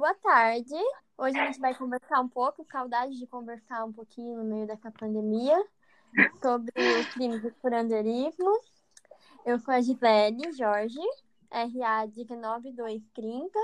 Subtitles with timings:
[0.00, 0.74] boa tarde.
[1.18, 4.90] Hoje a gente vai conversar um pouco, saudade de conversar um pouquinho no meio dessa
[4.90, 5.62] pandemia,
[6.40, 8.50] sobre o crime do curanderismo.
[9.44, 10.98] Eu sou a Gisele Jorge,
[11.50, 13.58] RA 19230,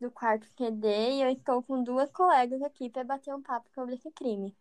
[0.00, 3.96] do quarto QD, e eu estou com duas colegas aqui para bater um papo sobre
[3.96, 4.54] esse crime.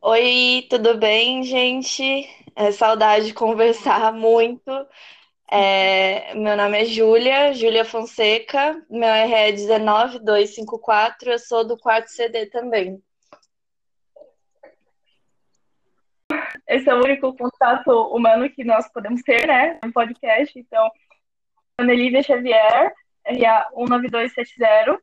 [0.00, 2.26] Oi, tudo bem, gente?
[2.56, 4.70] É saudade de conversar muito.
[5.50, 12.08] É, meu nome é Júlia, Júlia Fonseca, meu R é 19254, eu sou do quarto
[12.08, 13.02] CD também.
[16.66, 20.58] Esse é o único contato humano que nós podemos ter, né, no podcast.
[20.58, 20.90] Então,
[21.78, 22.92] Ana Xavier,
[23.24, 25.00] RA 19270,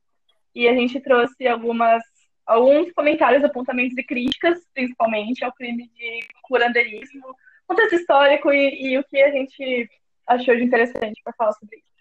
[0.53, 2.03] e a gente trouxe algumas
[2.45, 7.35] alguns comentários, apontamentos e críticas, principalmente, ao crime de curandeirismo,
[7.65, 9.89] contexto histórico e, e o que a gente
[10.27, 11.95] achou de interessante para falar sobre isso.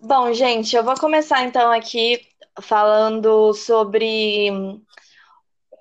[0.00, 2.20] Bom, gente, eu vou começar então aqui
[2.60, 4.50] falando sobre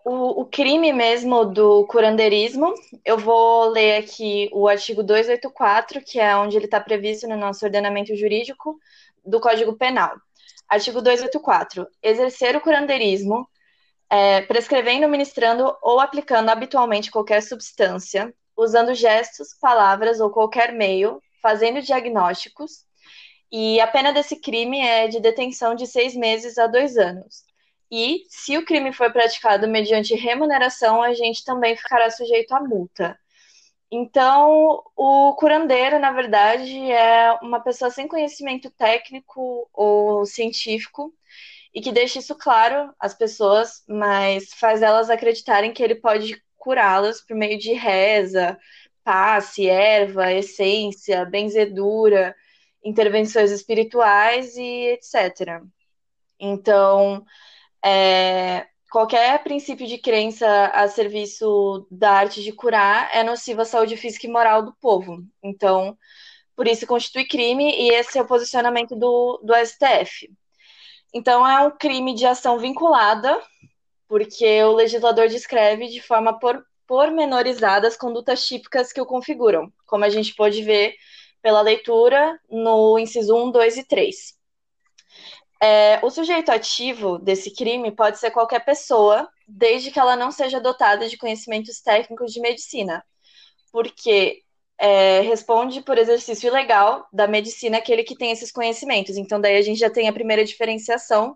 [0.05, 2.73] o, o, crime mesmo do curandeirismo.
[3.03, 7.66] Eu vou ler aqui o artigo 284, que é onde ele está previsto no nosso
[7.66, 8.80] ordenamento jurídico
[9.25, 10.16] do Código Penal.
[10.69, 11.88] Artigo 284.
[12.02, 13.47] Exercer o curandeirismo,
[14.09, 21.81] é, prescrevendo, ministrando ou aplicando habitualmente qualquer substância, usando gestos, palavras ou qualquer meio, fazendo
[21.81, 22.86] diagnósticos,
[23.52, 27.44] e a pena desse crime é de detenção de seis meses a dois anos.
[27.92, 33.20] E, se o crime for praticado mediante remuneração, a gente também ficará sujeito à multa.
[33.92, 41.14] Então, o curandeiro, na verdade, é uma pessoa sem conhecimento técnico ou científico
[41.73, 47.20] e que deixa isso claro às pessoas, mas faz elas acreditarem que ele pode curá-las
[47.22, 48.58] por meio de reza,
[49.04, 52.36] passe, erva, essência, benzedura,
[52.84, 55.62] intervenções espirituais e etc.
[56.40, 57.26] Então,
[57.84, 63.97] é, qualquer princípio de crença a serviço da arte de curar é nocivo à saúde
[63.97, 65.24] física e moral do povo.
[65.44, 65.97] Então,
[66.56, 70.30] por isso constitui crime e esse é o posicionamento do, do STF.
[71.14, 73.41] Então, é um crime de ação vinculada,
[74.11, 80.03] porque o legislador descreve de forma por, pormenorizada as condutas típicas que o configuram, como
[80.03, 80.95] a gente pode ver
[81.41, 84.33] pela leitura no inciso 1, 2 e 3.
[85.63, 90.59] É, o sujeito ativo desse crime pode ser qualquer pessoa, desde que ela não seja
[90.59, 93.01] dotada de conhecimentos técnicos de medicina,
[93.72, 94.41] porque
[94.78, 99.16] é, responde por exercício ilegal da medicina aquele que tem esses conhecimentos.
[99.16, 101.33] Então, daí a gente já tem a primeira diferenciação.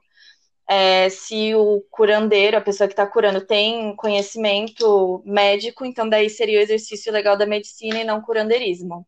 [0.67, 6.59] É, se o curandeiro, a pessoa que está curando, tem conhecimento médico, então daí seria
[6.59, 9.07] o exercício ilegal da medicina e não curandeirismo.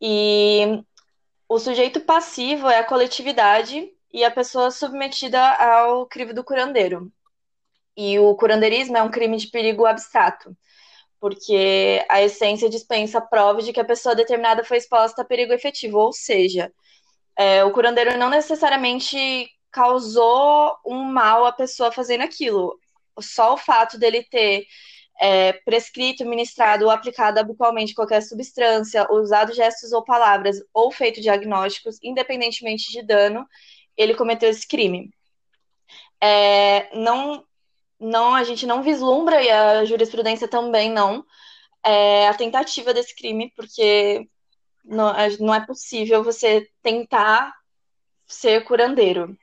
[0.00, 0.82] E
[1.48, 7.10] o sujeito passivo é a coletividade e a pessoa submetida ao crivo do curandeiro.
[7.96, 10.56] E o curandeirismo é um crime de perigo abstrato,
[11.20, 15.98] porque a essência dispensa prova de que a pessoa determinada foi exposta a perigo efetivo,
[15.98, 16.72] ou seja,
[17.36, 22.78] é, o curandeiro não necessariamente causou um mal à pessoa fazendo aquilo.
[23.20, 24.66] Só o fato dele ter
[25.20, 31.98] é, prescrito, ministrado ou aplicado habitualmente qualquer substância, usado gestos ou palavras, ou feito diagnósticos,
[32.02, 33.46] independentemente de dano,
[33.96, 35.10] ele cometeu esse crime.
[36.20, 37.44] É, não,
[37.98, 41.24] não, a gente não vislumbra, e a jurisprudência também não,
[41.84, 44.28] é, a tentativa desse crime, porque
[44.84, 47.52] não, não é possível você tentar
[48.32, 49.36] ser curandeiro.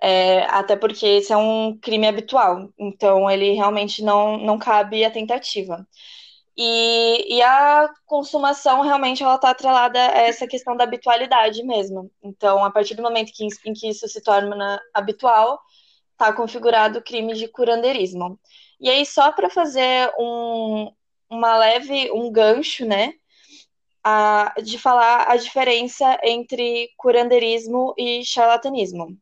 [0.00, 5.10] É, até porque esse é um crime habitual, então ele realmente não, não cabe a
[5.10, 5.86] tentativa.
[6.56, 12.10] E, e a consumação realmente ela está atrelada a essa questão da habitualidade mesmo.
[12.22, 15.60] Então, a partir do momento que, em que isso se torna habitual,
[16.12, 18.38] está configurado o crime de curandeirismo.
[18.80, 20.90] E aí, só para fazer um,
[21.30, 23.14] uma leve, um gancho, né?
[24.10, 29.14] A, de falar a diferença entre curandeirismo e charlatanismo.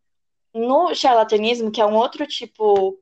[0.55, 2.96] No charlatanismo, que é um outro tipo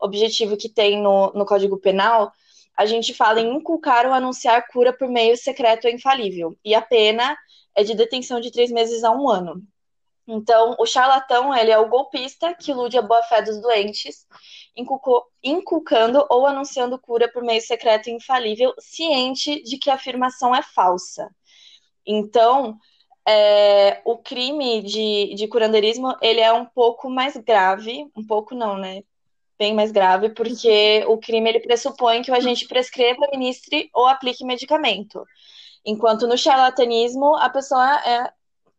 [0.00, 2.32] objetivo que tem no, no Código Penal,
[2.76, 6.58] a gente fala em inculcar ou anunciar cura por meio secreto ou infalível.
[6.64, 7.38] E a pena
[7.76, 9.62] é de detenção de três meses a um ano.
[10.26, 14.26] Então, o charlatão, ele é o golpista que ilude a boa-fé dos doentes,
[15.42, 20.62] inculcando ou anunciando cura por meio secreto e infalível, ciente de que a afirmação é
[20.62, 21.30] falsa.
[22.06, 22.78] Então,
[23.26, 28.76] é, o crime de, de curandeirismo, ele é um pouco mais grave, um pouco não,
[28.76, 29.02] né?
[29.60, 34.42] bem mais grave, porque o crime ele pressupõe que o agente prescreva, ministre ou aplique
[34.42, 35.22] medicamento.
[35.84, 38.32] Enquanto no charlatanismo, a pessoa é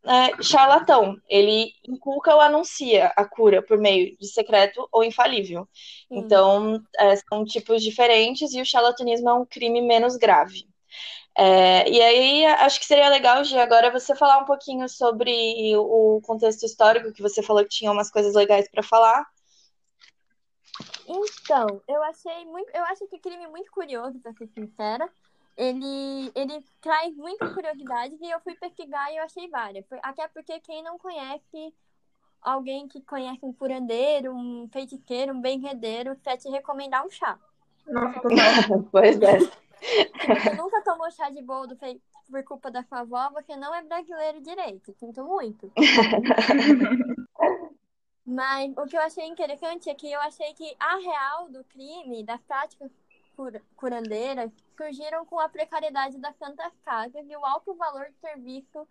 [0.03, 1.15] é, charlatão.
[1.29, 5.67] Ele inculca ou anuncia a cura por meio de secreto ou infalível.
[6.07, 6.17] Sim.
[6.17, 10.65] Então, é, são tipos diferentes e o charlatanismo é um crime menos grave.
[11.37, 15.31] É, e aí, acho que seria legal, Gi, agora você falar um pouquinho sobre
[15.77, 19.25] o contexto histórico, que você falou que tinha umas coisas legais para falar.
[21.07, 22.69] Então, eu achei muito.
[22.73, 25.09] Eu acho que crime muito curioso, pra ser sincera.
[25.57, 29.85] Ele, ele traz muita curiosidade e eu fui pesquisar e eu achei várias.
[30.01, 31.73] Até porque quem não conhece
[32.41, 37.37] alguém que conhece um curandeiro, um feiticeiro, um benredeiro, quer te recomendar um chá.
[37.87, 38.21] Nossa,
[38.91, 39.39] pois é.
[39.39, 41.77] Você nunca tomou chá de boldo
[42.29, 44.93] por culpa da sua avó, você não é brasileiro direito.
[44.99, 45.71] Sinto muito.
[48.25, 52.23] Mas o que eu achei interessante é que eu achei que a real do crime,
[52.23, 52.89] das práticas
[53.41, 58.87] cura- curandeiras, surgiram com a precariedade das santas casas e o alto valor do serviço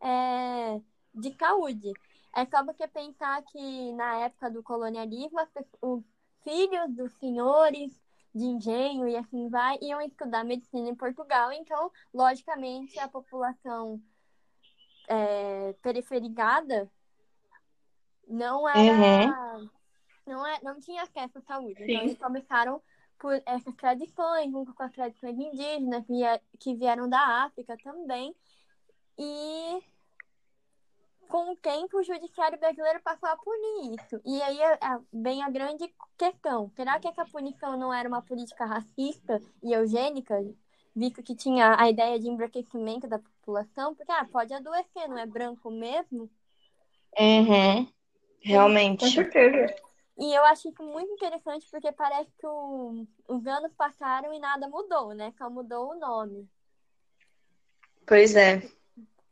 [0.00, 0.80] é,
[1.14, 1.92] de saúde.
[2.34, 5.38] É só você pensar que na época do colonialismo,
[5.80, 6.04] os
[6.42, 8.02] filhos dos senhores
[8.34, 14.02] de engenho e assim vai iam estudar medicina em Portugal, então, logicamente, a população
[15.08, 16.90] é, periferizada
[18.26, 19.38] não era
[20.26, 21.76] não, é, não tinha acesso à saúde.
[21.82, 22.06] Então, Sim.
[22.06, 22.82] eles começaram
[23.18, 28.34] por essas tradições, junto com as tradições indígenas que vie- que vieram da África também.
[29.18, 29.82] E
[31.28, 34.20] com o tempo, o judiciário brasileiro passou a punir isso.
[34.24, 38.22] E aí é- é- vem a grande questão: será que essa punição não era uma
[38.22, 40.34] política racista e eugênica,
[40.94, 43.94] visto que tinha a ideia de embranquecimento da população?
[43.94, 46.30] Porque ah, pode adoecer, não é branco mesmo?
[47.18, 47.84] Uhum.
[47.86, 47.90] Com
[48.40, 49.10] Realmente.
[49.10, 49.74] certeza.
[50.16, 54.68] E eu acho isso muito interessante porque parece que o- os anos passaram e nada
[54.68, 55.32] mudou, né?
[55.36, 56.48] Só mudou o nome.
[58.06, 58.62] Pois é.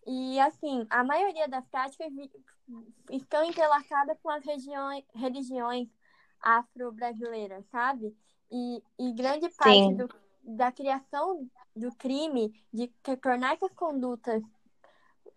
[0.06, 2.12] E assim, a maioria das práticas
[3.10, 5.88] estão entrelaçadas com as regiões, religiões
[6.40, 8.16] afro-brasileiras, sabe?
[8.50, 10.08] E, e grande parte do,
[10.42, 14.42] da criação do crime, de que- tornar essas condutas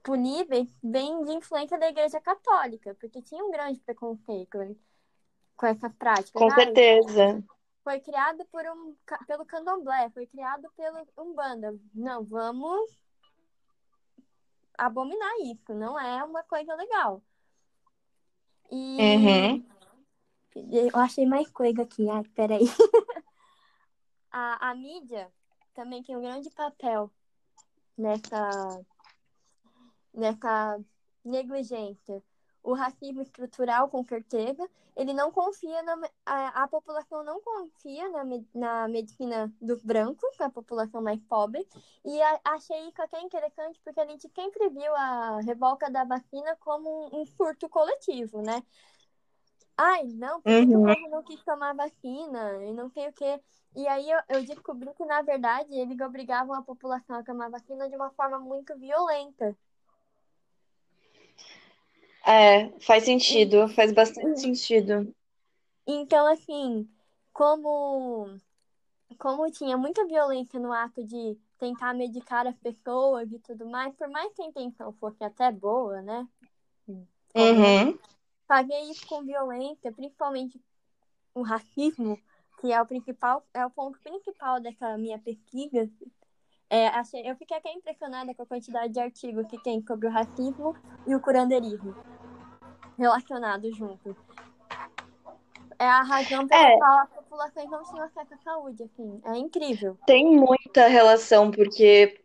[0.02, 4.58] puníveis, vem de influência da Igreja Católica, porque tinha um grande preconceito
[5.56, 6.32] com essas práticas.
[6.32, 7.44] Com Ai, certeza.
[7.84, 8.96] foi criado por um,
[9.28, 11.78] pelo candomblé, foi criado pelo Umbanda.
[11.94, 12.90] Não, vamos
[14.78, 17.22] abominar isso, não é uma coisa legal.
[18.72, 19.66] E Uhum.
[20.72, 22.66] eu achei mais coisa aqui, ai, peraí.
[24.38, 25.32] A, a mídia
[25.74, 27.10] também tem um grande papel
[27.98, 28.86] nessa,
[30.14, 30.78] nessa
[31.24, 32.22] negligência.
[32.66, 35.98] O racismo estrutural, com certeza, ele não confia na.
[36.26, 38.24] A, a população não confia na,
[38.56, 41.68] na medicina dos brancos, a população mais pobre.
[42.04, 46.56] E a- achei isso até interessante, porque a gente sempre viu a revolta da vacina
[46.58, 48.64] como um, um surto coletivo, né?
[49.78, 50.96] Ai, não, por que que o Uhum.
[50.96, 52.64] povo não quis tomar vacina?
[52.66, 53.42] E não sei o quê.
[53.76, 57.90] E aí eu, eu descobri que, na verdade, eles obrigavam a população a tomar vacina
[57.90, 59.56] de uma forma muito violenta.
[62.26, 65.14] É, faz sentido, faz bastante sentido.
[65.86, 66.90] Então, assim,
[67.32, 68.36] como,
[69.20, 74.10] como tinha muita violência no ato de tentar medicar as pessoas e tudo mais, por
[74.10, 76.28] mais que a intenção fosse até boa, né?
[76.88, 77.98] Uhum.
[78.48, 80.60] Fazer isso com violência, principalmente
[81.34, 82.20] o racismo,
[82.60, 85.90] que é o principal, é o ponto principal dessa minha pesquisa.
[86.76, 90.12] É, achei, eu fiquei até impressionada com a quantidade de artigos que tem sobre o
[90.12, 90.76] racismo
[91.08, 91.96] e o curandeirismo
[92.98, 94.14] relacionados juntos.
[95.80, 96.78] É a razão pela É.
[96.78, 99.22] qual as populações não tinham acesso à saúde, assim.
[99.24, 99.98] É incrível.
[100.06, 102.20] Tem muita relação, porque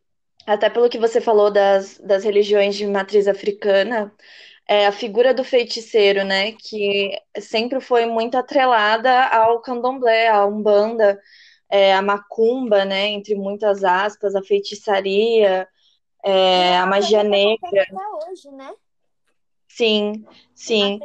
[0.45, 4.13] até pelo que você falou das, das religiões de matriz africana,
[4.67, 11.21] é a figura do feiticeiro, né, que sempre foi muito atrelada ao candomblé, à umbanda,
[11.71, 15.69] é, a macumba, né, entre muitas aspas, a feitiçaria,
[16.25, 17.87] é, a magia que negra.
[18.29, 18.73] hoje, né?
[19.69, 20.99] Sim, sim.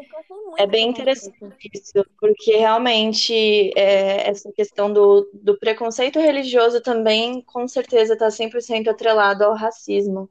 [0.57, 7.67] É bem interessante isso, porque realmente é, essa questão do, do preconceito religioso também, com
[7.67, 10.29] certeza, está 100% atrelado ao racismo.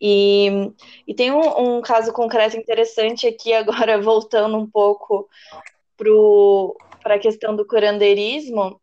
[0.00, 0.72] E,
[1.06, 5.28] e tem um, um caso concreto interessante aqui, agora voltando um pouco
[7.02, 8.80] para a questão do curandeirismo.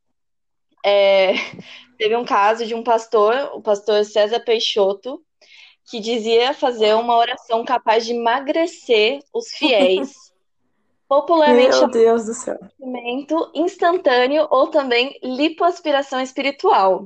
[0.89, 1.33] É,
[1.97, 5.21] teve um caso de um pastor, o pastor César Peixoto,
[5.89, 10.13] que dizia fazer uma oração capaz de emagrecer os fiéis,
[11.05, 12.57] popularmente Meu chamado Deus do céu.
[13.53, 17.05] instantâneo ou também lipoaspiração espiritual.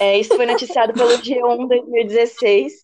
[0.00, 2.82] É, isso foi noticiado pelo G1 2016.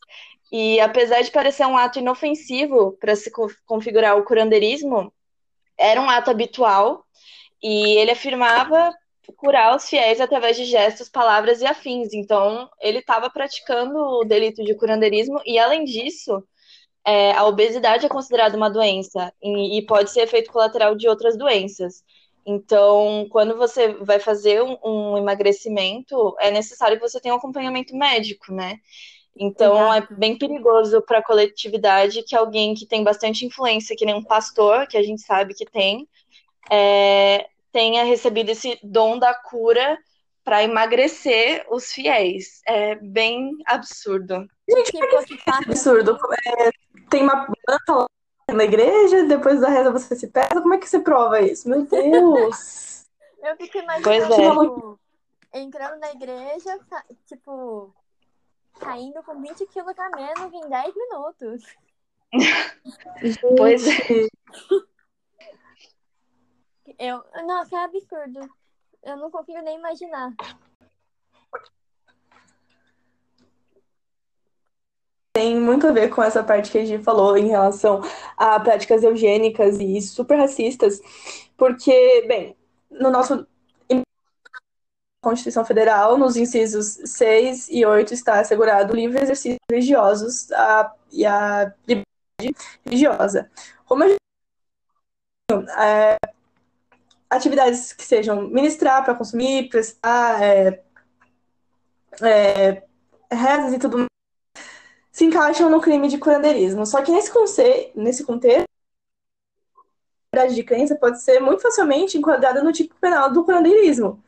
[0.53, 3.29] E apesar de parecer um ato inofensivo para se
[3.67, 5.13] configurar o curandeirismo,
[5.77, 7.05] era um ato habitual
[7.61, 8.95] e ele afirmava
[9.37, 12.13] curar os fiéis através de gestos, palavras e afins.
[12.13, 16.43] Então, ele estava praticando o delito de curandeirismo e, além disso,
[17.07, 21.37] é, a obesidade é considerada uma doença e, e, pode ser efeito colateral de outras
[21.37, 22.03] doenças.
[22.45, 27.95] Então, quando você vai fazer um, um emagrecimento, é necessário que você tenha um acompanhamento
[27.95, 28.77] médico, né?
[29.37, 30.13] Então, Exato.
[30.13, 34.25] é bem perigoso para a coletividade que alguém que tem bastante influência, que nem um
[34.25, 36.09] pastor, que a gente sabe que tem,
[36.71, 39.99] é, tenha recebido esse dom da cura
[40.45, 42.63] para emagrecer os fiéis.
[42.67, 44.47] É bem absurdo.
[44.69, 46.19] Gente, que é absurdo.
[46.47, 46.71] É,
[47.11, 48.07] tem uma planta lá
[48.55, 50.61] na igreja, depois da reza você se pesa.
[50.63, 51.69] Como é que você prova isso?
[51.69, 53.07] Meu Deus!
[53.43, 54.51] Eu fico imaginando, é.
[54.51, 55.01] tipo,
[55.55, 56.79] entrando na igreja,
[57.27, 57.95] tipo,
[58.81, 61.63] caindo com 20 quilos a menos em 10 minutos.
[63.57, 64.29] pois é.
[66.99, 68.41] Eu, nossa, é absurdo.
[69.03, 70.35] Eu não consigo nem imaginar.
[75.33, 78.01] Tem muito a ver com essa parte que a gente falou em relação
[78.37, 81.01] a práticas eugênicas e super racistas,
[81.57, 82.57] porque, bem,
[82.91, 83.47] no nosso
[85.21, 91.27] Constituição Federal, nos incisos 6 e 8, está assegurado o livre exercício religiosos a, e
[91.27, 93.51] a liberdade religiosa.
[93.85, 94.19] Como a gente,
[95.77, 96.17] é,
[97.31, 100.83] atividades que sejam ministrar para consumir, prestar é,
[102.23, 102.83] é,
[103.31, 104.09] rezas e tudo mais,
[105.13, 106.87] se encaixam no crime de curandeirismo.
[106.87, 108.67] Só que nesse, conce nesse contexto,
[110.35, 114.23] a de crença pode ser muito facilmente enquadrada no tipo penal do curandeirismo,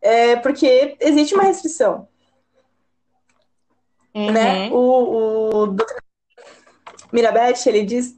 [0.00, 2.08] é, porque existe uma restrição.
[4.14, 4.32] Uhum.
[4.32, 4.70] Né?
[4.70, 6.02] O, o doutor
[7.12, 8.16] Mirabete, ele diz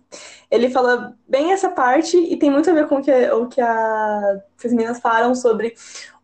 [0.51, 3.61] ele fala bem essa parte e tem muito a ver com o que, o que,
[3.61, 5.75] a, as meninas falam sobre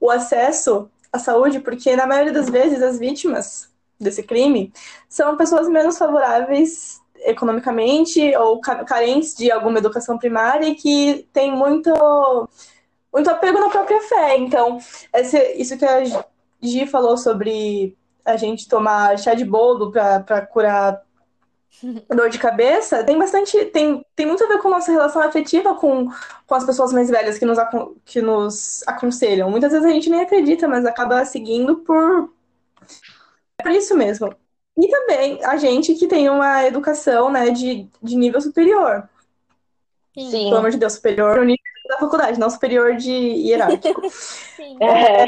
[0.00, 4.72] o acesso à saúde, porque na maioria das vezes as vítimas desse crime
[5.08, 11.90] são pessoas menos favoráveis economicamente ou carentes de alguma educação primária e que têm muito,
[13.12, 14.36] muito apego na própria fé.
[14.36, 14.78] Então,
[15.12, 16.02] esse, isso que a
[16.60, 21.02] Gi falou sobre a gente tomar chá de bolo para curar
[21.82, 23.64] dor de cabeça tem bastante.
[23.66, 26.08] Tem, tem muito a ver com nossa relação afetiva com,
[26.46, 27.58] com as pessoas mais velhas que nos,
[28.04, 29.50] que nos aconselham.
[29.50, 32.32] Muitas vezes a gente nem acredita, mas acaba seguindo por,
[33.62, 34.34] por isso mesmo.
[34.76, 39.08] E também a gente que tem uma educação né, de, de nível superior.
[40.14, 40.44] Sim.
[40.44, 44.02] Pelo amor de Deus, superior no nível da faculdade, não superior de hierárquico.
[44.10, 44.76] Sim.
[44.80, 45.24] É...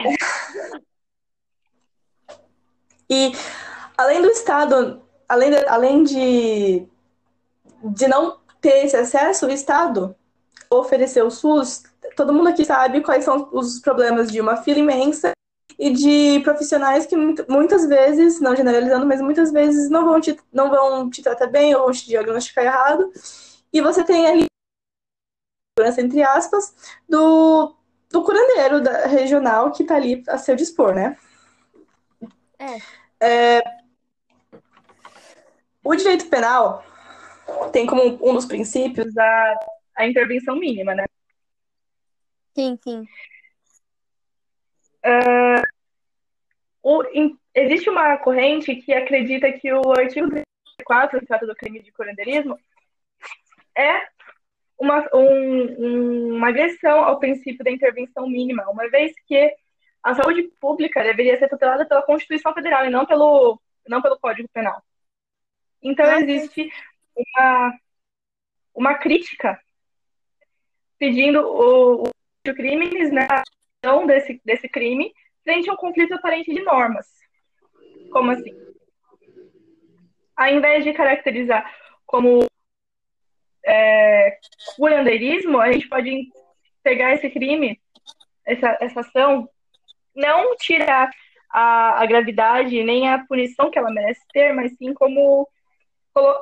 [3.08, 3.32] E
[3.96, 6.88] além do Estado além de, além de,
[7.83, 10.14] de não ter esse acesso, o Estado
[10.71, 11.85] ofereceu o SUS.
[12.16, 15.33] Todo mundo aqui sabe quais são os problemas de uma fila imensa
[15.78, 17.14] e de profissionais que
[17.49, 21.75] muitas vezes, não generalizando, mas muitas vezes não vão te, não vão te tratar bem
[21.75, 23.12] ou vão te diagnosticar errado.
[23.73, 24.47] E você tem ali,
[25.99, 26.75] entre aspas,
[27.09, 27.75] do,
[28.11, 31.16] do curandeiro da, regional que está ali a seu dispor, né?
[32.59, 32.78] É.
[33.21, 33.85] é
[35.86, 36.84] o direito penal
[37.72, 39.54] tem como um dos princípios a,
[39.96, 41.04] a intervenção mínima, né?
[42.54, 43.06] Sim, sim.
[45.04, 45.62] Uh,
[46.82, 51.80] o, in, existe uma corrente que acredita que o artigo 34, que trata do crime
[51.80, 52.58] de curandeirismo,
[53.76, 54.08] é
[54.78, 59.54] uma, um, uma agressão ao princípio da intervenção mínima, uma vez que
[60.02, 64.48] a saúde pública deveria ser tutelada pela Constituição Federal e não pelo, não pelo Código
[64.52, 64.82] Penal.
[65.86, 66.68] Então, existe
[67.16, 67.78] uma,
[68.74, 69.56] uma crítica
[70.98, 75.14] pedindo o, o crimes, né, a desse, desse crime,
[75.44, 77.06] frente a um conflito aparente de normas.
[78.10, 78.52] Como assim?
[80.36, 81.72] Ao invés de caracterizar
[82.04, 82.44] como
[83.64, 84.38] é,
[84.74, 86.32] curandeirismo, a gente pode
[86.82, 87.80] pegar esse crime,
[88.44, 89.48] essa, essa ação,
[90.16, 91.10] não tirar
[91.48, 95.48] a, a gravidade nem a punição que ela merece ter, mas sim como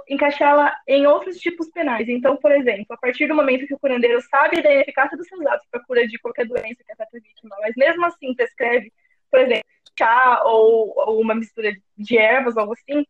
[0.08, 2.08] encaixá-la em outros tipos penais.
[2.08, 5.44] Então, por exemplo, a partir do momento que o curandeiro sabe da eficácia dos seus
[5.46, 8.92] atos para a cura de qualquer doença que afeta a vítima, mas mesmo assim prescreve,
[9.30, 9.64] por exemplo,
[9.98, 13.04] chá ou, ou uma mistura de ervas, algo assim,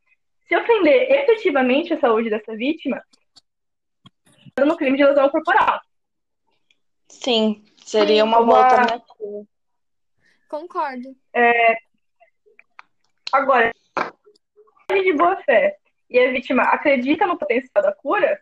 [0.46, 3.02] se ofender efetivamente a saúde dessa vítima,
[4.58, 5.80] no crime de lesão corporal.
[7.08, 8.64] Sim, seria uma, uma...
[8.64, 9.46] alternativa.
[10.48, 11.16] Concordo.
[11.34, 11.76] É...
[13.32, 13.72] Agora,
[14.88, 15.76] de boa fé
[16.14, 18.40] e a vítima acredita no potencial da cura,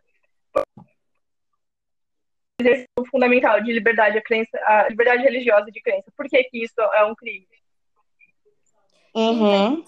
[2.61, 6.13] exercício fundamental de liberdade, a, crença, a liberdade religiosa de crença.
[6.15, 7.49] Por que, que isso é um crime?
[9.15, 9.83] Uhum.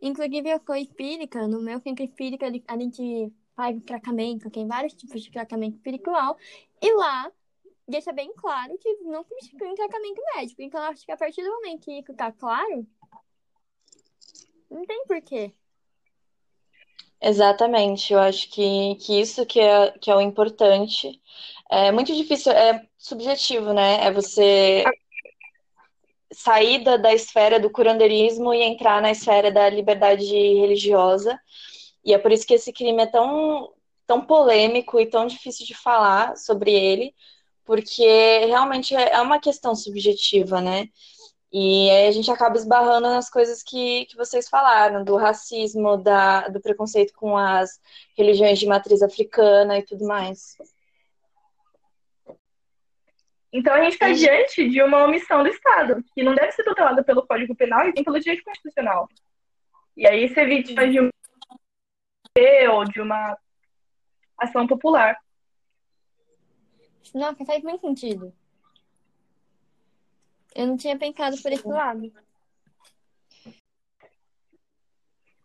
[0.00, 5.22] Inclusive, eu sou espírita, no meu centro espírita a gente faz tratamento, tem vários tipos
[5.22, 6.36] de tratamento espiritual,
[6.82, 7.30] e lá
[7.86, 10.60] deixa bem claro que não substitui um tratamento médico.
[10.60, 12.84] Então, acho que a partir do momento que isso tá claro,
[14.68, 15.52] não tem porquê.
[17.24, 21.20] Exatamente, eu acho que, que isso que é, que é o importante.
[21.70, 24.04] É muito difícil, é subjetivo, né?
[24.04, 24.84] É você
[26.32, 31.38] sair da, da esfera do curanderismo e entrar na esfera da liberdade religiosa.
[32.04, 33.72] E é por isso que esse crime é tão,
[34.06, 37.14] tão polêmico e tão difícil de falar sobre ele,
[37.64, 38.04] porque
[38.46, 40.88] realmente é uma questão subjetiva, né?
[41.52, 46.48] E aí a gente acaba esbarrando nas coisas que, que vocês falaram, do racismo, da,
[46.48, 47.78] do preconceito com as
[48.16, 50.56] religiões de matriz africana e tudo mais.
[53.52, 57.04] Então a gente está diante de uma omissão do Estado, que não deve ser tutelada
[57.04, 59.06] pelo Código Penal e pelo direito constitucional.
[59.94, 61.10] E aí ser vítima de um
[62.70, 63.36] ou de uma
[64.38, 65.18] ação popular.
[67.14, 68.32] Nossa, faz muito sentido.
[70.54, 72.12] Eu não tinha pensado por esse lado.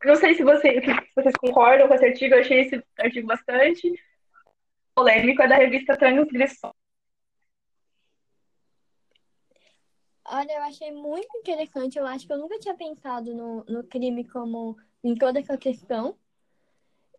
[0.03, 3.91] Não sei se, você, se vocês concordam com esse artigo, eu achei esse artigo bastante
[4.93, 6.73] polêmico, é da revista Transgressão.
[10.25, 11.97] Olha, eu achei muito interessante.
[11.97, 16.17] Eu acho que eu nunca tinha pensado no, no crime como em toda essa questão.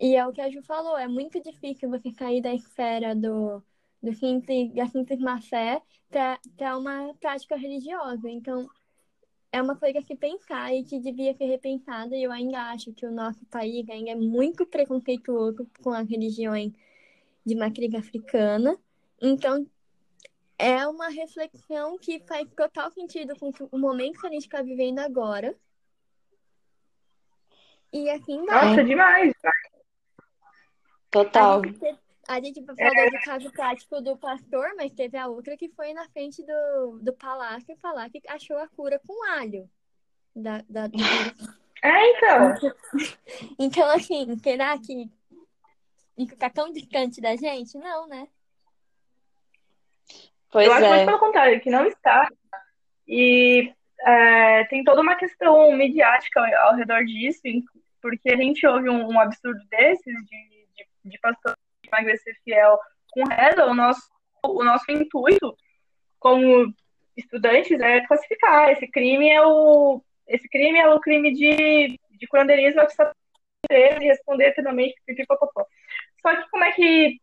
[0.00, 3.62] E é o que a Ju falou, é muito difícil você sair da esfera do,
[4.02, 5.82] do simples, da simples má fé
[6.56, 8.28] para uma prática religiosa.
[8.28, 8.68] Então,
[9.50, 12.16] é uma coisa a se pensar e que devia ser repensada.
[12.16, 16.72] E eu ainda acho que o nosso país ainda é muito preconceituoso com as religiões
[17.44, 18.78] de matriz africana.
[19.20, 19.66] Então,
[20.58, 24.98] é uma reflexão que faz total sentido com o momento que a gente está vivendo
[24.98, 25.56] agora.
[27.92, 28.68] E assim vai.
[28.68, 29.32] Nossa, demais!
[31.10, 31.62] Total.
[31.62, 35.70] A gente, a gente falou do caso prático do pastor, mas teve a outra que
[35.70, 39.68] foi na frente do, do palácio falar que achou a cura com alho.
[40.36, 40.84] Da, da.
[41.82, 42.54] É, então.
[43.58, 45.10] Então, assim, será que
[46.16, 47.78] fica tão distante da gente?
[47.78, 48.28] Não, né?
[50.50, 50.76] Pois eu é.
[50.76, 52.28] acho muito pelo contrário, que não está.
[53.06, 57.40] E é, tem toda uma questão midiática ao, ao, redor disso,
[58.02, 61.56] porque a gente ouve um, um absurdo desses de, de, de pastor
[61.88, 62.78] emagrecer fiel
[63.10, 64.02] com reza, o nosso,
[64.44, 65.56] o nosso intuito
[66.18, 66.72] como
[67.16, 72.82] estudantes é classificar esse crime é o esse crime é o crime de, de curandeirismo
[73.70, 74.94] e responder finalmente
[76.20, 77.20] só que como é que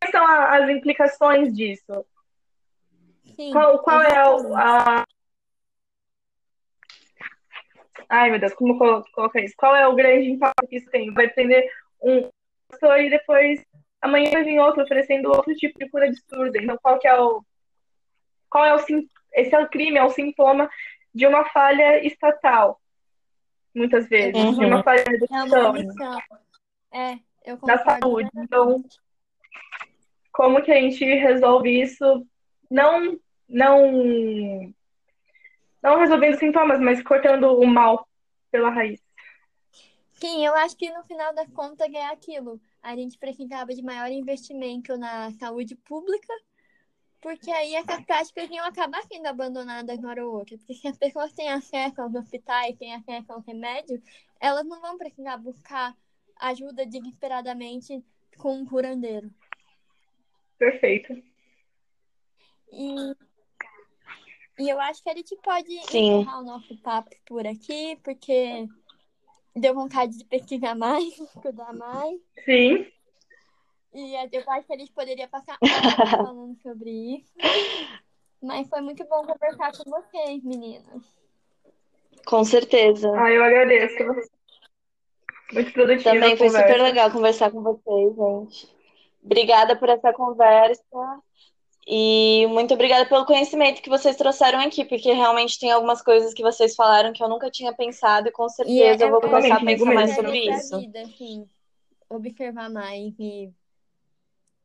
[0.00, 2.06] quais são as implicações disso?
[3.34, 5.04] Sim, qual, qual é a, a,
[8.08, 9.54] Ai, meu Deus, como colocar isso?
[9.56, 11.12] Qual é o grande impacto que isso tem?
[11.12, 11.68] Vai prender
[12.00, 12.28] um
[12.68, 13.64] pastor e depois
[14.00, 16.58] amanhã vai vir outro oferecendo outro tipo de cura absurda.
[16.58, 17.44] Então, qual que é o.
[18.50, 18.78] Qual é o.
[19.32, 20.70] Esse é o crime, é o sintoma
[21.14, 22.80] de uma falha estatal.
[23.74, 24.34] Muitas vezes.
[24.34, 24.58] Uhum.
[24.58, 25.74] De uma falha da educação.
[26.92, 27.66] É, eu concordo.
[27.66, 28.30] Da saúde.
[28.36, 28.84] Então,
[30.32, 32.26] como que a gente resolve isso
[32.70, 34.72] não não
[35.82, 38.08] não resolvendo sintomas, mas cortando o mal
[38.50, 39.03] pela raiz.
[40.24, 42.58] Sim, eu acho que no final das contas é aquilo.
[42.82, 46.32] A gente precisava de maior investimento na saúde pública,
[47.20, 50.56] porque aí essas práticas iam acabar sendo abandonadas uma hora ou outra.
[50.56, 54.00] Porque se as pessoas têm acesso aos hospitais, têm acesso aos remédios,
[54.40, 55.94] elas não vão precisar buscar
[56.40, 58.02] ajuda desesperadamente
[58.38, 59.30] com um curandeiro.
[60.58, 61.22] Perfeito.
[62.72, 63.14] E,
[64.58, 66.20] e eu acho que a gente pode Sim.
[66.20, 68.66] encerrar o nosso papo por aqui, porque
[69.54, 72.20] deu vontade de pesquisar mais, estudar mais.
[72.44, 72.86] Sim.
[73.94, 77.32] E eu acho que a gente poderia passar horas falando sobre isso.
[78.42, 81.02] Mas foi muito bom conversar com vocês, meninas.
[82.26, 83.10] Com certeza.
[83.16, 84.04] Ah, eu agradeço.
[85.52, 86.10] Muito produtivo.
[86.10, 88.74] Também foi super legal conversar com vocês, gente.
[89.22, 90.82] Obrigada por essa conversa
[91.86, 96.42] e muito obrigada pelo conhecimento que vocês trouxeram aqui, porque realmente tem algumas coisas que
[96.42, 99.64] vocês falaram que eu nunca tinha pensado e com certeza é, eu vou começar a
[99.64, 100.80] pensar mais sobre isso.
[100.80, 101.46] Vida, assim,
[102.08, 103.52] observar mais e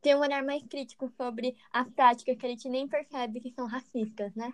[0.01, 3.67] ter um olhar mais crítico sobre as práticas que a gente nem percebe que são
[3.67, 4.53] racistas, né?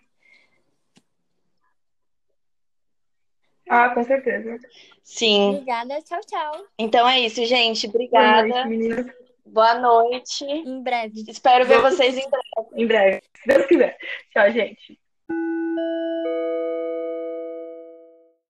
[3.69, 4.59] Ah, com certeza.
[5.03, 5.55] Sim.
[5.55, 6.65] Obrigada, tchau, tchau.
[6.77, 7.87] Então é isso, gente.
[7.87, 8.47] Boa Obrigada.
[8.47, 9.24] noite, meninas.
[9.45, 10.43] Boa noite.
[10.43, 11.23] Em breve.
[11.27, 12.69] Espero ver vocês em breve.
[12.75, 13.97] Em breve, se Deus quiser.
[14.31, 14.99] Tchau, gente.